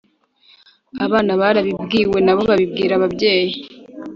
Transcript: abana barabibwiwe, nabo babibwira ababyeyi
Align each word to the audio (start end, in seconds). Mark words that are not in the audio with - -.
abana 1.05 1.31
barabibwiwe, 1.41 2.17
nabo 2.25 2.41
babibwira 2.49 2.93
ababyeyi 2.95 3.51